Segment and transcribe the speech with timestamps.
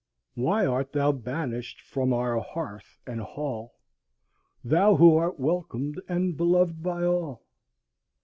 [0.33, 3.75] Why art thou banished from our hearth and hall,
[4.63, 7.43] Thou who art welcomed and beloved by all?